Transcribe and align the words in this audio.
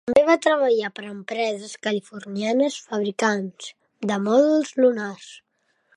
També 0.09 0.21
va 0.27 0.35
treballar 0.43 0.87
per 0.99 1.03
a 1.03 1.09
empreses 1.15 1.75
californianes 1.87 2.77
fabricants 2.87 3.71
de 4.13 4.19
mòduls 4.25 4.77
lunars. 4.83 5.33